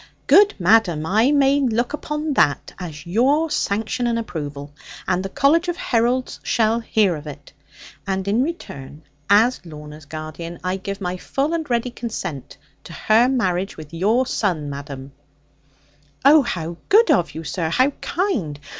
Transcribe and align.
'Good, 0.25 0.55
madam! 0.57 1.05
I 1.05 1.31
may 1.31 1.59
look 1.59 1.93
upon 1.93 2.33
that 2.33 2.73
as 2.79 3.05
your 3.05 3.51
sanction 3.51 4.07
and 4.07 4.17
approval: 4.17 4.73
and 5.07 5.21
the 5.23 5.29
College 5.29 5.67
of 5.67 5.77
Heralds 5.77 6.39
shall 6.41 6.79
hear 6.79 7.15
of 7.15 7.27
it. 7.27 7.53
And 8.07 8.27
in 8.27 8.41
return, 8.41 9.03
as 9.29 9.63
Lorna's 9.63 10.05
guardian, 10.05 10.59
I 10.63 10.77
give 10.77 11.01
my 11.01 11.17
full 11.17 11.53
and 11.53 11.69
ready 11.69 11.91
consent 11.91 12.57
to 12.85 12.93
her 12.93 13.27
marriage 13.29 13.77
with 13.77 13.93
your 13.93 14.25
son, 14.25 14.71
madam.' 14.71 15.11
'Oh, 16.25 16.41
how 16.41 16.77
good 16.89 17.11
of 17.11 17.35
you, 17.35 17.43
sir, 17.43 17.69
how 17.69 17.91
kind! 18.01 18.59